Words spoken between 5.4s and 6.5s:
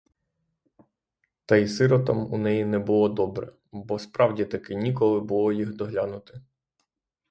їх доглянути.